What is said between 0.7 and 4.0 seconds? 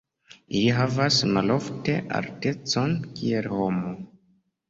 havas malofte altecon kiel homo.